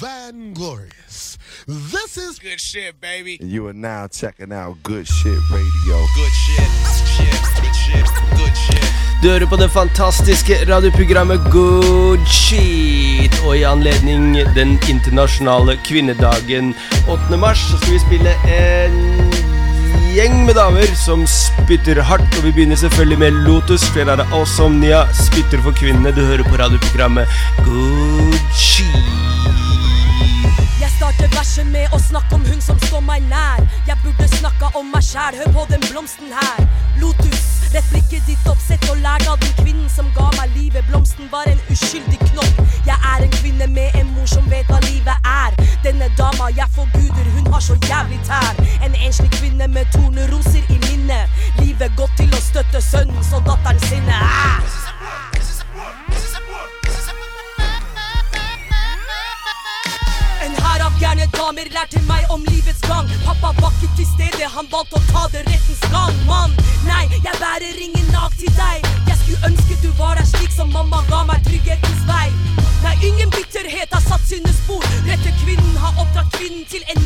[0.00, 1.38] Van Glorious.
[1.66, 3.38] This is good shit, baby.
[3.40, 5.96] And you are now checking out Good Shit Radio.
[6.16, 6.70] Good shit,
[7.14, 8.92] shit, good shit, good shit.
[9.22, 13.42] Du hører på det fantastiske radioprogrammet Good Shit.
[13.46, 16.74] Og i anledning den internasjonale kvinnedagen
[17.08, 17.36] 8.
[17.36, 19.31] mars, så skal vi spille en
[20.12, 22.38] gjeng med damer som spytter hardt.
[22.38, 23.84] Og vi begynner selvfølgelig med Lotus.
[23.94, 26.14] Flere av Awesomnia spytter for kvinnene.
[26.14, 27.28] Du hører på radioprogrammet
[28.52, 29.61] Shit.
[30.82, 33.60] Jeg starter verset med å snakke om hun som står meg nær.
[33.86, 36.64] Jeg burde snakka om meg sjæl, hør på den blomsten her.
[36.98, 40.82] Lotus, rett blikket ditt opp, sett og lært av den kvinnen som ga meg livet.
[40.90, 42.58] Blomsten var en uskyldig knopp.
[42.88, 45.54] Jeg er en kvinne med en mor som vet hva livet er.
[45.86, 48.58] Denne dama jeg forguder, hun har så jævlig tær.
[48.82, 51.30] En enslig kvinne med torneroser i minnet.
[51.62, 54.18] Livet gått til å støtte sønnen så datteren sinne.
[54.18, 54.91] Ah!
[61.02, 63.08] Gærne damer lærte meg om livets gang.
[63.26, 63.50] Pappa
[63.82, 66.14] ikke til stede, han valgte å ta det rettens gang.
[66.28, 66.54] Mann,
[66.86, 68.86] nei, jeg bærer ingen nag til deg.
[69.10, 72.28] Jeg skulle ønske du var der slik som mamma ga meg trygghetens vei.
[72.84, 74.86] Nei, ingen bitterhet har satt sine spor.
[75.08, 77.01] Rette kvinnen har oppdratt kvinnen til en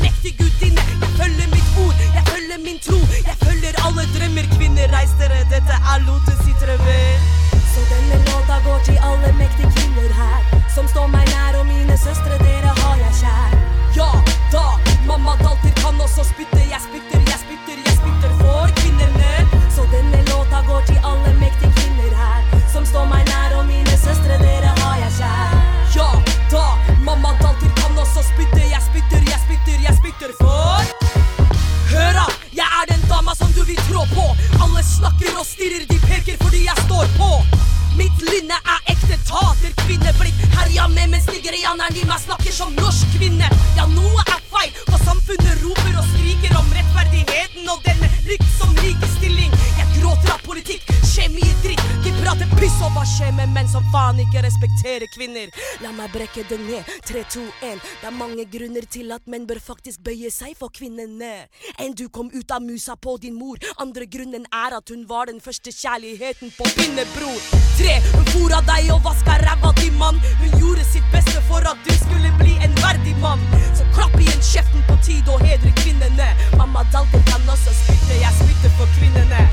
[57.06, 60.72] 3, 2, 1 Det er mange grunner til at menn bør faktisk bøye seg for
[60.74, 61.46] kvinnene.
[61.82, 63.60] Enn du kom ut av musa på din mor.
[63.82, 67.38] Andre grunnen er at hun var den første kjærligheten på pinnebror
[67.76, 70.20] Tre, hun fôra deg og vaska ræva di, mann.
[70.40, 73.42] Hun gjorde sitt beste for at du skulle bli en verdig mann.
[73.76, 76.30] Så klapp igjen kjeften på tide og hedre kvinnene.
[76.58, 79.44] Mamma Dalton kan også spytte, jeg spytter for kvinnene!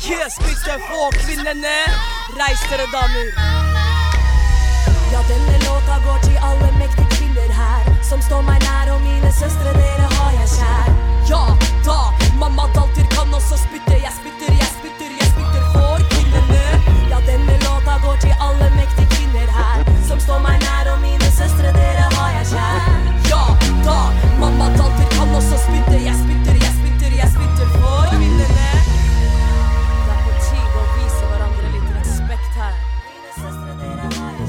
[0.00, 1.76] Jeg spytter for kvinnene.
[2.40, 3.28] Reis dere damer.
[5.12, 9.32] Ja, denne låta går til alle mektige kvinner her Som står meg nær og mine
[9.32, 10.88] søstre, dere har jeg kjær
[11.30, 11.42] Ja,
[11.86, 11.98] da,
[12.40, 14.29] mamma Dalter kan også spytte jeg spytter,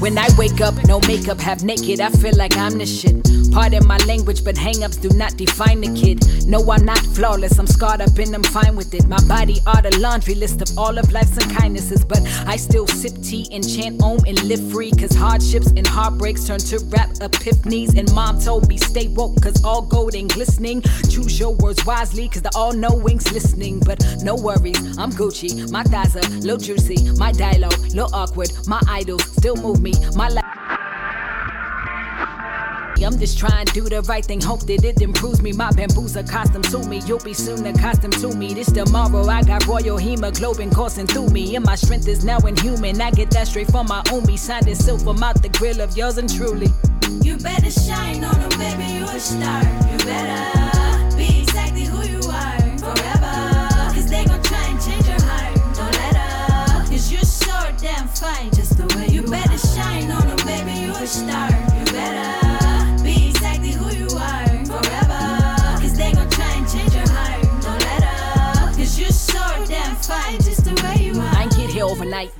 [0.02, 3.22] When I wake up, no makeup, half naked, I feel like I'm the shit.
[3.52, 6.48] Pardon my language, but hang-ups do not define the kid.
[6.48, 9.06] No, I'm not flawless, I'm scarred up and I'm fine with it.
[9.06, 13.12] My body are the laundry list of all of life's unkindnesses, but I still sip
[13.22, 14.90] tea and chant om and live free.
[14.90, 17.96] Cause hardships and heartbreaks turn to rap epiphanies.
[17.96, 20.82] And mom told me stay woke, cause all gold ain't glistening.
[21.10, 23.78] Choose your words wisely, cause the all-knowing's listening.
[23.80, 28.80] But no worries, I'm Gucci, my thighs are little juicy, my dialogue, little awkward, my
[28.88, 30.44] idols still move me, my life.
[33.04, 35.52] I'm just trying to do the right thing, hope that it improves me.
[35.52, 38.54] My bamboo's accustomed to me, you'll be soon accustomed to me.
[38.54, 43.00] This tomorrow, I got royal hemoglobin coursing through me, and my strength is now inhuman.
[43.00, 46.18] I get that straight from my own, signed in silver mouth the grill of yours
[46.18, 46.68] and truly.
[47.22, 49.62] You better shine on them, baby, you a star.
[49.90, 50.81] You better
[59.32, 61.48] better shine on them, baby, you a star.
[61.48, 65.22] You better be exactly who you are forever.
[65.80, 67.42] Cause they gon' try and change your heart.
[67.64, 68.76] Don't let up.
[68.76, 71.34] Cause you're so damn fine, just the way you are.
[71.34, 72.30] I ain't get here overnight.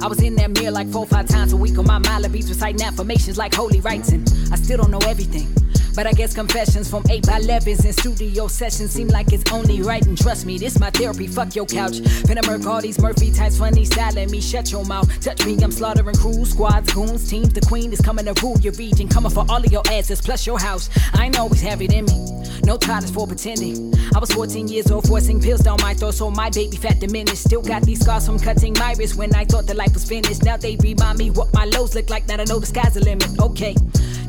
[0.00, 2.48] I was in that mirror like four, five times a week on my Mila Beats,
[2.48, 5.52] reciting affirmations like holy and I still don't know everything.
[5.94, 9.80] But I guess confessions from 8 by 11s and studio sessions seem like it's only
[9.80, 10.04] right.
[10.04, 11.26] And trust me, this my therapy.
[11.26, 12.00] Fuck your couch.
[12.26, 14.40] Finna murk all these Murphy types, funny styling me.
[14.40, 15.08] Shut your mouth.
[15.20, 17.52] Touch me, I'm slaughtering crews, squads, goons, teams.
[17.52, 19.08] The queen is coming to rule your region.
[19.08, 20.90] Coming for all of your asses, plus your house.
[21.14, 22.44] I ain't always have it in me.
[22.64, 23.94] No titles for pretending.
[24.14, 27.44] I was 14 years old, forcing pills down my throat, so my baby fat diminished.
[27.44, 30.42] Still got these scars from cutting my wrist when I thought the life was finished.
[30.44, 32.26] Now they remind me what my lows look like.
[32.26, 33.28] Now I know the sky's the limit.
[33.38, 33.74] Okay,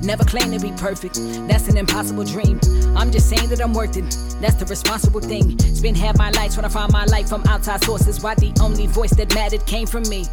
[0.05, 1.15] Never claim to be perfect,
[1.47, 2.59] that's an impossible dream.
[2.95, 4.05] I'm just saying that I'm worth it,
[4.39, 5.57] that's the responsible thing.
[5.59, 8.21] Spend half my life trying to find my life from outside sources.
[8.21, 10.25] Why the only voice that mattered came from me.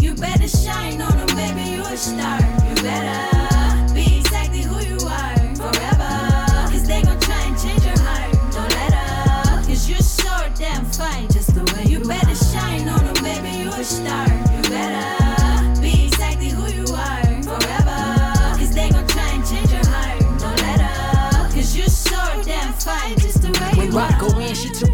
[0.00, 2.40] You better shine on them, baby, you a star.
[2.68, 3.55] You better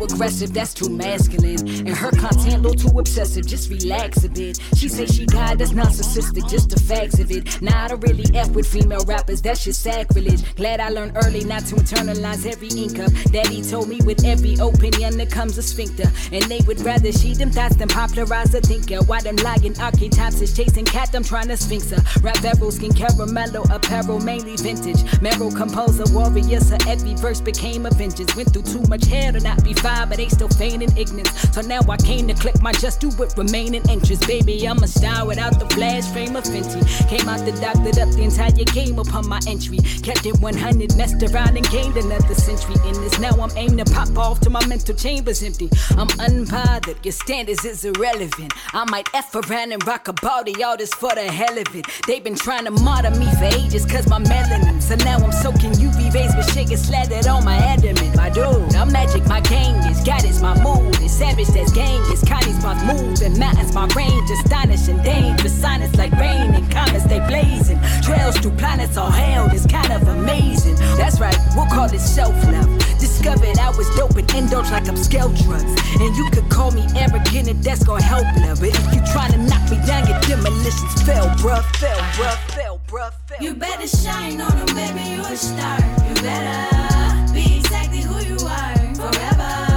[0.02, 1.58] people aggressive, that's too masculine.
[1.84, 4.60] And her content a little too obsessive, just relax a bit.
[4.76, 7.60] She say she God, that's narcissistic, just the facts of it.
[7.60, 10.54] Nah, I don't really F with female rappers, that's just sacrilege.
[10.54, 13.10] Glad I learned early not to internalize every ink up.
[13.32, 16.08] Daddy told me with every opinion there comes a sphincter.
[16.30, 19.02] And they would rather she them thoughts than popularize a thinker.
[19.02, 22.02] Why them lying archetypes is chasing cat, I'm trying to sphinx her.
[22.20, 25.02] Rap barrel, skin caramello, apparel, mainly vintage.
[25.20, 28.36] Marrow composer, warrior, so every verse became a vengeance.
[28.36, 31.30] Went through too much hair to not be fine, but they still feigning ignorance.
[31.54, 34.26] So now I came to click my just do with remaining interest.
[34.26, 36.82] Baby, I'm a star without the flash frame of Fenty.
[37.08, 39.78] Came out the doctored up the entire game upon my entry.
[40.02, 43.18] Kept it 100, messed around and gained another century in this.
[43.20, 45.70] Now I'm aimed to pop off till my mental chamber's empty.
[45.96, 48.52] I'm unbothered, your standards is irrelevant.
[48.74, 51.86] I might F around and rock a body, all this for the hell of it.
[52.06, 54.82] They've been trying to martyr me for ages cause my melanin.
[54.82, 58.14] So now I'm soaking UV rays with gets slathered on my adamant.
[58.14, 60.96] My dude, I'm magic, my gang is God is my mood.
[61.00, 63.22] It's savage, that's gang It's Connie's my move.
[63.22, 65.60] And mountains, my range, astonishing, dangerous.
[65.60, 67.78] Sonnets like rain and comets, they blazing.
[68.02, 70.74] Trails through planets all held is kind of amazing.
[70.98, 72.66] That's right, we'll call it self love.
[72.98, 75.72] Discovered I was dope and indulge like I'm scale drugs.
[76.00, 78.58] And you could call me arrogant and that's gonna help love.
[78.58, 82.80] But if you try to knock me down, your demolitions fell, bruh, fell, bruh, fell,
[82.88, 83.40] bruh, fell.
[83.40, 85.78] You better shine on them, baby, you a star.
[86.08, 89.71] You better be exactly who you are forever.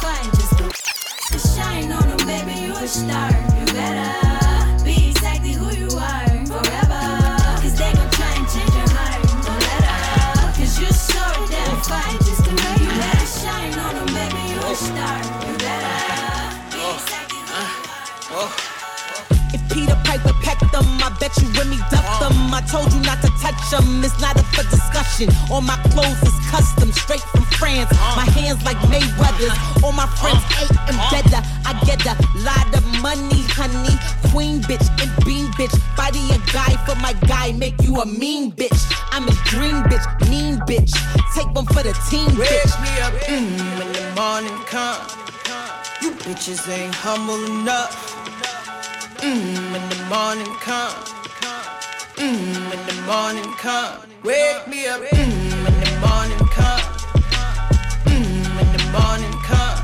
[0.00, 0.30] Damn fine.
[0.32, 3.30] Just to shine on them, baby, you a star.
[3.30, 7.02] You better be exactly who you are forever.
[7.62, 9.22] Cause they gon' try and change your heart.
[9.44, 9.84] Don't let
[10.38, 10.54] up.
[10.56, 12.18] Cause you're so damn fine.
[12.18, 15.18] Just way you better shine on them, baby, you a star.
[15.46, 17.00] You better be oh.
[17.02, 18.32] exactly who you ah.
[18.32, 18.48] are.
[18.48, 18.75] Oh.
[20.46, 22.54] Pecked them, I bet you Remy ducked them.
[22.54, 25.26] I told you not to touch them, it's not up for discussion.
[25.50, 27.90] All my clothes is custom, straight from France.
[28.14, 29.58] My hands like Mayweather's.
[29.82, 31.42] All my friends ate and better.
[31.66, 32.14] I get a
[32.46, 33.98] lot of money, honey.
[34.30, 35.74] Queen bitch and bean bitch.
[35.96, 38.86] Body a guy for my guy, make you a mean bitch.
[39.10, 40.94] I'm a dream bitch, mean bitch.
[41.34, 42.74] Take one for the team, Wake bitch.
[42.86, 45.02] me up mm, when the morning come.
[46.02, 48.25] You bitches ain't humble enough.
[49.26, 50.94] Mm, when the morning come.
[52.14, 53.98] Mm, when the morning come.
[54.22, 56.86] Wake me up mm, when the morning come.
[58.06, 59.78] Mm, when the morning come.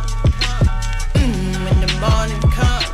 [1.18, 2.86] Mm, when the morning come.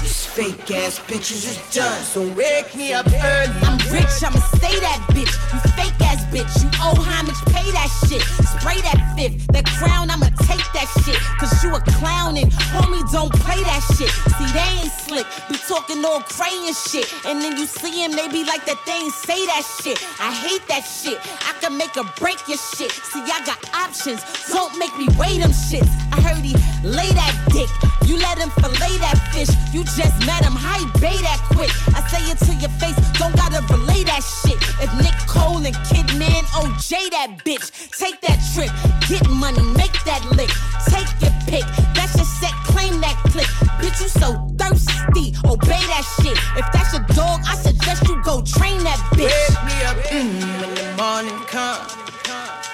[0.00, 3.54] These fake ass bitches is done, so wake me up early.
[3.62, 5.34] I'm rich, I'ma say that bitch.
[5.52, 6.05] You fake
[6.36, 8.20] bitch, you owe homage, pay that shit.
[8.44, 11.16] Spray that fifth, that crown, I'ma take that shit.
[11.40, 14.10] Cause you a clown and homie, don't play that shit.
[14.36, 17.08] See, they ain't slick, be talking all crayon shit.
[17.24, 19.96] And then you see him, they be like that, they ain't say that shit.
[20.20, 21.18] I hate that shit,
[21.48, 22.92] I can make or break your shit.
[22.92, 24.20] See, I got options,
[24.52, 25.88] don't make me weigh them shits.
[26.12, 26.52] I heard he
[26.86, 27.68] lay that dick,
[28.06, 29.50] you let him fillet that fish.
[29.74, 31.70] You just met him, how he bait that quick.
[31.94, 34.56] I say it to your face, don't gotta relay that shit.
[34.78, 38.70] If Nick Cole and Kidman OJ that bitch, take that trip,
[39.08, 40.50] get money, make that lick,
[40.86, 41.66] take your pick.
[41.94, 43.50] That's your set, claim that click.
[43.82, 46.38] Bitch, you so thirsty, obey that shit.
[46.56, 49.34] If that's your dog, I suggest you go train that bitch.
[49.34, 51.82] Wake me up mm, when the morning come.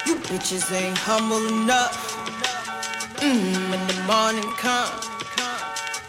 [0.07, 2.22] You bitches ain't humble enough.
[3.23, 4.91] Mm, when the morning come.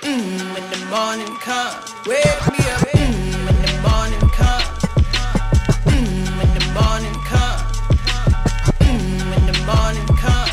[0.02, 1.78] Mm, when the morning come.
[2.08, 4.66] Wake me up mm, when the morning come.
[5.94, 7.60] Mm, when the morning come.
[8.82, 10.50] Mm, when the morning come.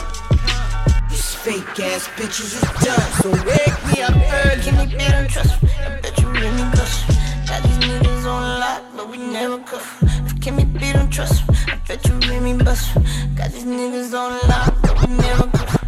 [1.08, 4.12] These fake ass bitches is done, so wake me up
[4.44, 4.62] early.
[4.62, 5.70] Give me better trust me.
[5.80, 7.14] I bet you really bust me.
[7.48, 10.02] Got these niggas on lock, but we never cuff.
[10.02, 12.18] If Kimmy B don't trust me, I bet you
[12.62, 13.02] bust me.
[13.34, 15.79] Got these niggas on lock, but we never cuff.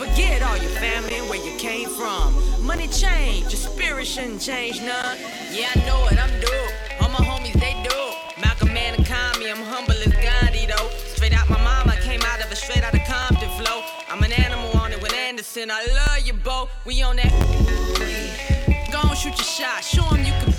[0.00, 2.32] Forget all your family and where you came from.
[2.64, 5.18] Money change, your spirit shouldn't change none.
[5.52, 6.72] Yeah, I know it, I'm dope.
[7.02, 8.16] All my homies, they dope.
[8.40, 10.88] Malcolm Man and Kami, I'm humble as Gandhi though.
[11.14, 13.82] Straight out my mama, came out of a straight out of Compton flow.
[14.08, 15.70] I'm an animal on it with Anderson.
[15.70, 16.70] I love you, Bo.
[16.86, 17.32] We on that.
[18.90, 19.84] Go on, shoot your shot.
[19.84, 20.49] Show 'em you can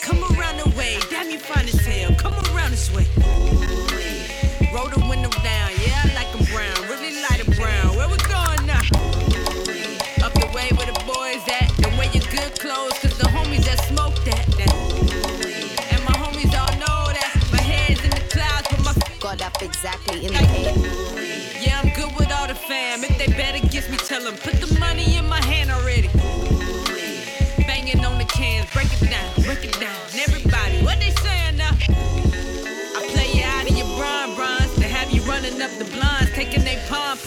[0.00, 0.98] come around the way.
[1.10, 2.14] Damn, you fine as hell.
[2.16, 3.06] Come around this way.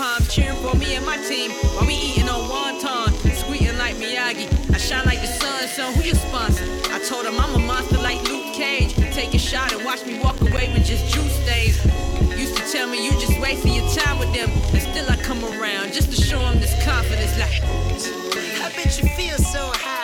[0.04, 4.46] Poms, cheering for me and my team while we eating on wonton, squeaking like Miyagi.
[4.76, 6.66] I shine like the sun, so who your sponsor?
[6.92, 8.94] I told him I'm a monster like Luke Cage.
[9.14, 11.78] Take a shot and watch me walk away with just juice stains.
[12.38, 15.42] Used to tell me you just wasting your time with them, and still I come
[15.46, 17.34] around just to show them this confidence.
[17.40, 17.56] Like,
[18.66, 20.03] I bet you feel so high,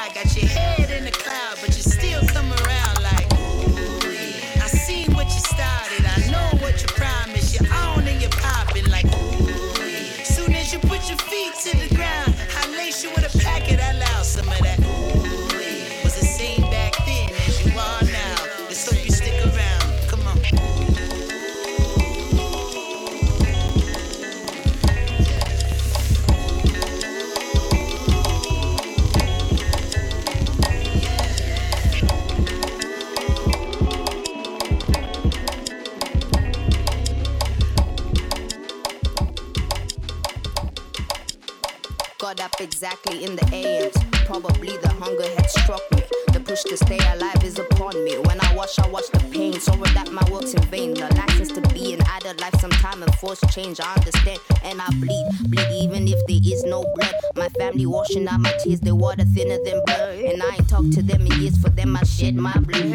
[53.63, 53.79] change.
[53.79, 55.25] I understand and I bleed.
[55.49, 57.13] Bleed even if there is no blood.
[57.35, 60.19] My family washing out my tears, they water thinner than blood.
[60.19, 61.57] And I ain't talked to them in years.
[61.57, 62.88] For them, I shed my blood.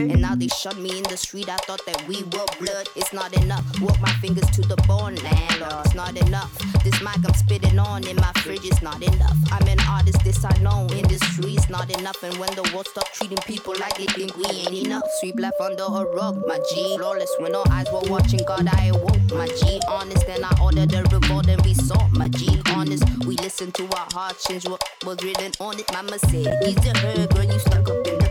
[0.65, 1.51] Shot me in the street.
[1.51, 2.89] I thought that we were blood.
[2.97, 3.67] It's not enough.
[3.83, 5.85] Walk my fingers to the bone, landlord.
[5.85, 6.57] It's not enough.
[6.83, 9.37] This mic I'm spitting on in my fridge is not enough.
[9.53, 10.89] I'm an artist, this I know.
[10.91, 12.17] Industry is not enough.
[12.23, 15.61] And when the world stop treating people like they think we ain't enough, sweep life
[15.61, 16.97] under a rug, my G.
[16.97, 19.83] Flawless when all eyes were watching, God, I awoke, my G.
[19.87, 22.59] Honest, and I ordered the revolt and we saw, my G.
[22.73, 25.93] Honest, we listened to our hearts change what was written on it.
[25.93, 28.24] Mama said, a her, girl, you stuck up in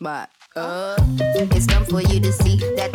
[0.00, 0.26] my.
[0.54, 2.92] Uh, it's time for you to see that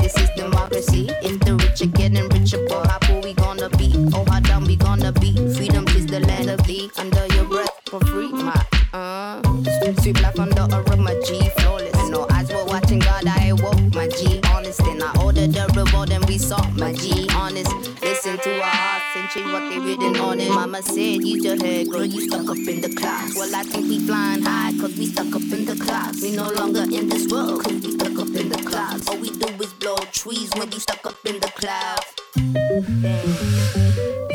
[20.49, 23.35] Mama said, use your head, girl, you stuck up in the clouds.
[23.35, 26.21] Well, I think we flying high, cause we stuck up in the clouds.
[26.21, 29.07] We no longer in this world, cause we stuck up in the clouds.
[29.07, 32.07] All we do is blow trees when we stuck up in the clouds.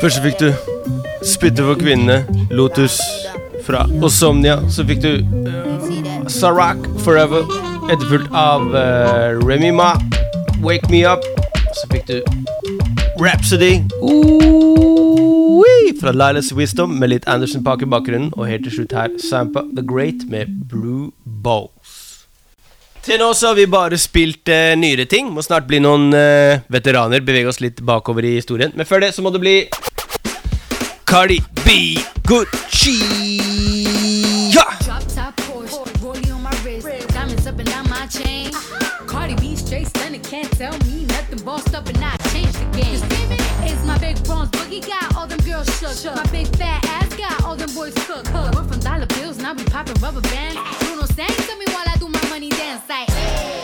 [0.01, 0.53] Først fikk du
[1.23, 2.99] 'Spytte for kvinnene', Lotus
[3.63, 4.59] fra Osomnia.
[4.69, 7.47] Så fikk du uh, Sa-Roc Forever,
[7.91, 9.93] etterfulgt av uh, Remy Ma,
[10.59, 11.23] 'Wake Me Up'.
[11.73, 12.19] Så fikk du
[13.19, 13.79] Rapsody.
[14.01, 14.42] Uh,
[16.03, 19.61] fra Lilas Wisdom med litt Anderson Park i bakgrunnen, og helt til slutt her Sampa
[19.71, 21.93] The Great med Blue Bowls.
[23.03, 25.29] Til nå så har vi bare spilt eh, nyere ting.
[25.31, 27.23] Må snart bli noen eh, veteraner.
[27.23, 28.71] Bevege oss litt bakover i historien.
[28.75, 29.55] Men før det så må det bli
[31.07, 32.99] Cardi B Gucci.
[34.55, 34.67] Ja!
[39.07, 40.92] Cardi B straight stunning, can't tell me
[41.43, 42.93] bossed up and I changed the game.
[42.93, 45.17] You see is my big bronze boogie guy.
[45.17, 45.95] all them girls shook.
[45.95, 46.15] shook.
[46.15, 47.45] My big fat ass guy.
[47.45, 48.25] all them boys cook.
[48.25, 48.55] cook.
[48.55, 50.59] We're from dollar bills and I be popping rubber bands.
[50.79, 53.09] Bruno sang to me while I do my money dance like.
[53.09, 53.62] Hey.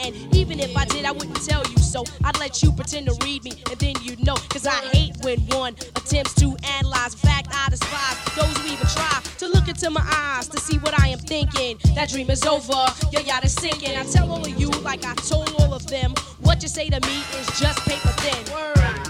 [0.00, 2.04] And even if I did, I wouldn't tell you so.
[2.24, 4.34] I'd let you pretend to read me, and then you'd know.
[4.50, 7.14] Cause I hate when one attempts to analyze.
[7.14, 10.98] Fact, I despise those who even try to look into my eyes to see what
[11.00, 11.78] I am thinking.
[11.94, 13.96] That dream is over, your yacht is sinking.
[13.96, 17.00] I tell all of you, like I told all of them, what you say to
[17.06, 18.54] me is just paper thin.
[18.54, 19.07] Word.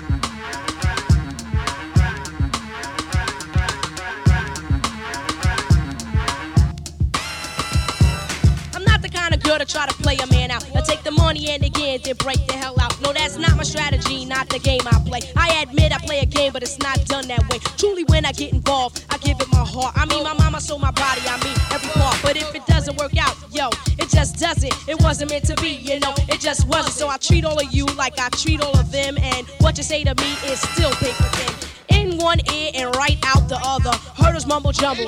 [9.49, 10.63] Girl to try to play a man out.
[10.77, 13.01] I take the money and again, then break the hell out.
[13.01, 15.21] No, that's not my strategy, not the game I play.
[15.37, 17.59] I admit I play a game, but it's not done that way.
[17.79, 19.95] Truly, when I get involved, I give it my heart.
[19.97, 22.19] I mean, my mama sold my body, I mean, every part.
[22.23, 24.75] But if it doesn't work out, yo, it just doesn't.
[24.87, 26.95] It wasn't meant to be, you know, it just wasn't.
[26.95, 29.83] So I treat all of you like I treat all of them, and what you
[29.83, 31.55] say to me is still paper thin.
[31.89, 33.93] In one ear and right out the other.
[34.23, 35.07] Hurdles mumble jumble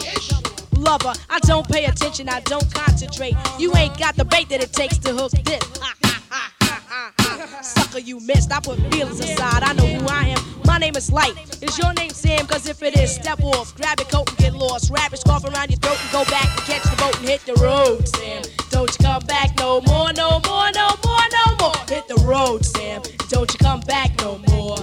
[0.80, 1.12] lover.
[1.28, 3.34] I don't pay attention, I don't concentrate.
[3.58, 5.62] You ain't got the bait that it takes to hook this.
[7.62, 8.52] Sucker, you missed.
[8.52, 9.62] I put feelings aside.
[9.62, 10.40] I know who I am.
[10.64, 11.36] My name is Lyte.
[11.62, 12.46] Is your name Sam?
[12.46, 13.74] Cause if it is, step off.
[13.76, 14.90] Grab your coat and get lost.
[14.90, 17.44] Wrap your scarf around your throat and go back and catch the boat and hit
[17.46, 18.42] the road, Sam.
[18.70, 21.76] Don't you come back no more, no more, no more, no more.
[21.88, 23.02] Hit the road, Sam.
[23.28, 24.78] Don't you come back no more.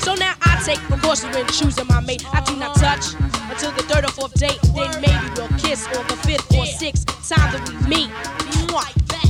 [0.00, 2.24] So now I take precaution when choosing my mate.
[2.32, 3.14] I do not touch
[3.50, 3.82] until the
[5.86, 8.10] on the fifth or sixth time that we meet.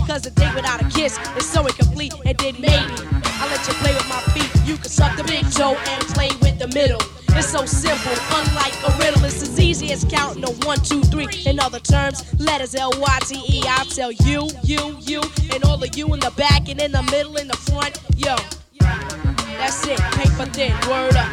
[0.08, 2.14] Cause a date without a kiss is so incomplete.
[2.24, 2.94] And then maybe
[3.40, 4.50] I'll let you play with my feet.
[4.66, 7.00] You can suck the big toe and play with the middle.
[7.36, 9.22] It's so simple, unlike a riddle.
[9.26, 11.28] It's as easy as counting a one, two, three.
[11.44, 13.62] In other terms, letters L Y T E.
[13.68, 15.20] I'll tell you, you, you,
[15.52, 18.00] and all of you in the back and in the middle, in the front.
[18.16, 18.34] Yo,
[18.80, 21.30] that's it, paper thin, word up.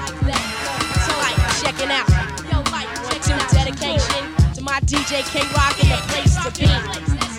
[1.07, 2.09] So like, checking out.
[2.51, 4.34] Yo, like, one, two, dedication
[4.65, 7.34] my DJ K Rock and the place to be.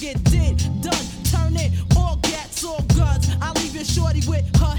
[0.00, 3.28] get did, done, turn it, all gats, all guns.
[3.40, 4.77] I leave your shorty with her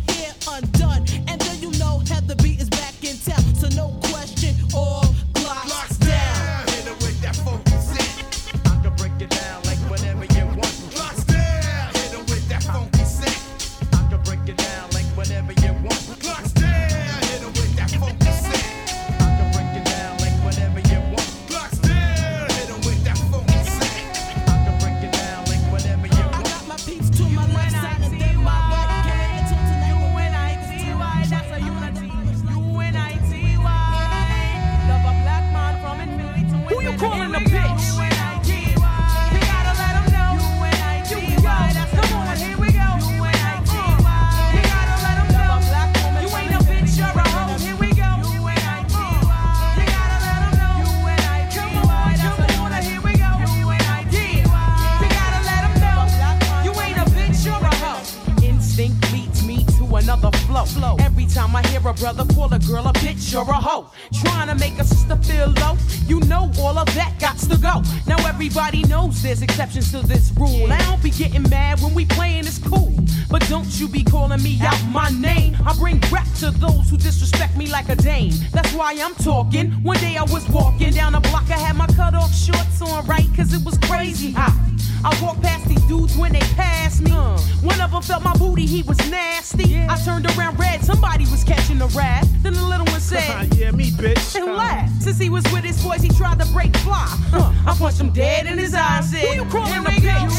[62.69, 63.89] girl a bitch or a hoe,
[64.21, 67.81] trying to make a sister feel low, you know all of that got to go.
[68.05, 70.71] Now everybody knows there's exceptions to this rule.
[70.71, 72.93] I don't be getting mad when we playing it's cool,
[73.31, 75.57] but don't you be calling me out my name.
[75.65, 78.33] I bring rap to those who disrespect me like a dame.
[78.51, 79.71] That's why I'm talking.
[79.81, 83.03] One day I was walking down the block, I had my cut off shorts on
[83.07, 84.68] right, cause it was crazy hot.
[85.03, 87.11] I walked past these dudes when they passed me.
[87.11, 89.77] One of them felt my booty, he was nasty.
[89.77, 92.25] I turned around red, somebody was catching a rat.
[92.41, 94.35] Then the little one said, Yeah, me, bitch.
[94.35, 95.01] and laughed.
[95.03, 97.05] Since he was with his boys, he tried to break fly.
[97.31, 97.51] Huh.
[97.65, 99.09] I punched him dead in his eyes.
[99.09, 100.01] Said, Who you calling a bitch?
[100.01, 100.29] You gotta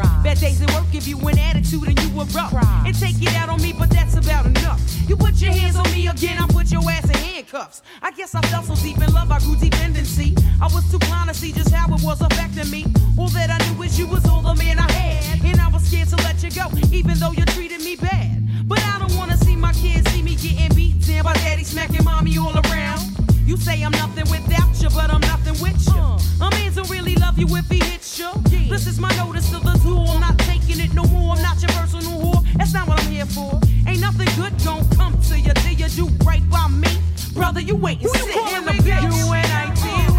[0.00, 0.24] up.
[0.24, 2.52] Bad days at work give you an attitude and you were rough.
[2.86, 4.80] And take it out on me, but that's about enough.
[5.08, 7.82] You put your hands on me again, I put your ass in handcuffs.
[8.02, 10.34] I guess I fell so deep in love, I grew dependency.
[10.60, 12.86] I was too blind to see just how it was affecting me.
[13.18, 15.44] All that I knew is you was all the man I had.
[15.44, 18.68] And I was scared to let you go, even though you treated me bad.
[18.68, 22.04] But I don't wanna see my kids see me getting beat down by daddy smacking
[22.04, 23.19] mommy all around.
[23.50, 26.00] You say I'm nothing without you, but I'm nothing with you.
[26.40, 28.30] A man don't really love you if he hits you.
[28.70, 29.98] This is my notice to the zoo.
[29.98, 31.34] I'm not taking it no more.
[31.34, 32.46] I'm not your personal whore.
[32.54, 33.58] That's not what I'm here for.
[33.88, 36.96] Ain't nothing good gon' come to you till you do right by me.
[37.34, 39.02] Brother, you wait and sit in the bitch.
[39.02, 40.14] You and I, You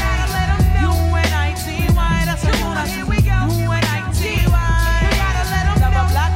[0.00, 0.96] gotta let 'em know.
[0.96, 3.36] You and I, That's come on, here we go.
[3.52, 4.48] You and I, You
[5.20, 5.64] gotta let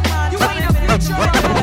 [0.05, 0.29] know.
[0.33, 1.56] You ain't a bitch,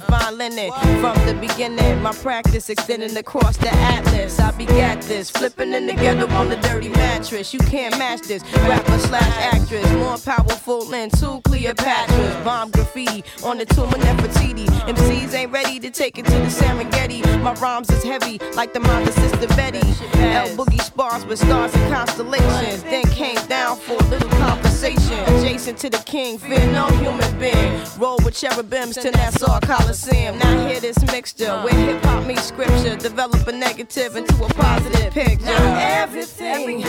[0.00, 0.70] fine linen.
[1.00, 4.38] From the beginning, my practice extending across the atlas.
[4.38, 7.52] I begat this, flipping in together on the dirty mattress.
[7.52, 8.42] You can't match this.
[8.68, 12.44] Rapper slash actress, more powerful than two Cleopatras.
[12.44, 14.66] Bomb graffiti on the tomb of Nefertiti.
[14.86, 17.22] MCs ain't ready to take it to the Serengeti.
[17.42, 19.86] My rhymes is heavy, like the mother sister Betty.
[20.14, 22.82] L Boogie spars with stars and constellations.
[22.82, 24.28] Then came down for a little
[24.76, 25.42] conversation.
[25.42, 27.82] Listen to the king, fear no human being.
[27.98, 30.38] Roll with cherubims to Nassau Coliseum.
[30.38, 32.96] Now hear this mixture where hip hop meets scripture.
[32.96, 35.46] Develop a negative into a positive picture.
[35.46, 36.88] Now everything is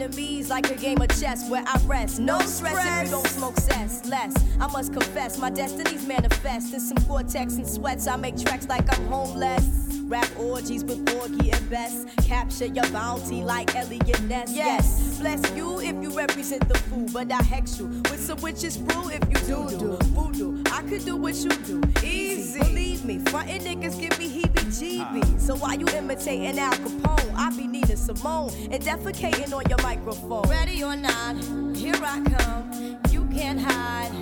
[0.00, 2.20] enemies like a game of chess where I rest.
[2.20, 4.04] No stress if you don't smoke cess.
[4.06, 6.72] Less, I must confess, my destinies manifest.
[6.72, 9.88] In some cortex and sweats, I make tracks like I'm homeless.
[10.04, 12.08] Rap orgies with Orgy and Best.
[12.26, 14.52] Capture your bounty like Eliot Ness.
[14.52, 18.76] Yes, bless you if you represent the fool, but I hex you with some witches
[18.76, 20.62] brew if you do do voodoo.
[20.72, 22.58] I could do what you do, easy.
[22.58, 25.40] Believe me, frontin' niggas give me heebie-jeebies.
[25.40, 27.34] So why you imitating Al Capone?
[27.36, 27.66] I be
[28.00, 30.48] Simone and defecating on your microphone.
[30.48, 31.36] Ready or not,
[31.76, 32.98] here I come.
[33.10, 34.19] You can't hide.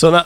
[0.00, 0.24] Sånn, ja.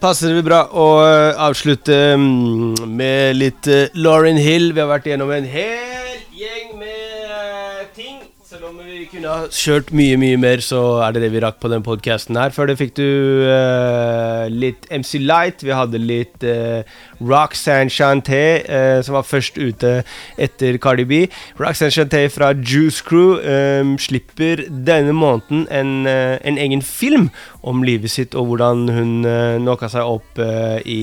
[0.00, 4.74] Passer det bra å eh, avslutte mm, med litt Lauren Hill.
[4.76, 8.18] Vi har vært igjennom en hel gjeng med eh, ting.
[8.44, 11.58] Selv om vi kunne ha kjørt mye, mye mer, så er det det vi rakk
[11.60, 12.52] på den podkasten her.
[12.54, 13.04] Før det fikk du
[13.44, 15.64] uh, litt MC Light.
[15.66, 16.80] Vi hadde litt uh,
[17.20, 19.92] Roxanne Chanté, uh, som var først ute
[20.40, 21.20] etter Cardi B.
[21.60, 27.28] Roxanne Chanté fra Juice Crew um, slipper denne måneden en, en egen film
[27.60, 30.38] om livet sitt og hvordan hun uh, seg opp
[30.86, 31.00] i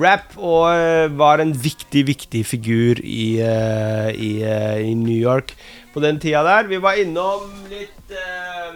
[0.00, 5.54] rap og var en viktig, viktig figur i, i, i New York
[5.94, 6.68] på den tida der.
[6.70, 8.74] Vi var innom litt uh,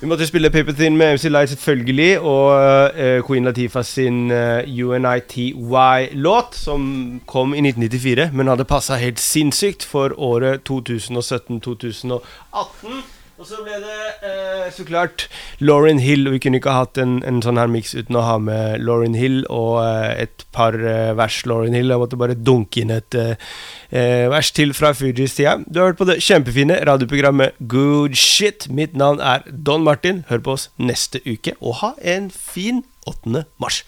[0.00, 2.50] Vi måtte spille Paper Thin med MC Light, selvfølgelig, og
[2.94, 9.84] uh, Queen Latifa sin uh, UNITY-låt, som kom i 1994, men hadde passa helt sinnssykt
[9.84, 13.17] for året 2017-2018.
[13.38, 15.28] Og så ble det eh, så klart
[15.62, 18.24] Lauren Hill, og vi kunne ikke ha hatt en, en sånn her miks uten å
[18.26, 21.92] ha med Lauren Hill og eh, et par eh, vers Lauren Hill.
[21.94, 23.36] Jeg måtte bare dunke inn et eh,
[23.94, 25.54] eh, vers til fra Fugees tida.
[25.66, 28.66] Du har hørt på det kjempefine radioprogrammet Good Shit.
[28.74, 30.24] Mitt navn er Don Martin.
[30.32, 33.46] Hør på oss neste uke, og ha en fin 8.
[33.62, 33.84] mars.